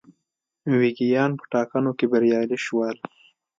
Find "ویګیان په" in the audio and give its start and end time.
0.79-1.45